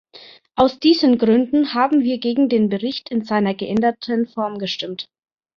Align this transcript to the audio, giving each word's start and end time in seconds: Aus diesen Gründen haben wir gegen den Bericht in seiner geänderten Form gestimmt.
Aus 0.55 0.79
diesen 0.79 1.19
Gründen 1.19 1.75
haben 1.75 2.01
wir 2.01 2.17
gegen 2.17 2.49
den 2.49 2.69
Bericht 2.69 3.11
in 3.11 3.23
seiner 3.23 3.53
geänderten 3.53 4.25
Form 4.25 4.57
gestimmt. 4.57 5.11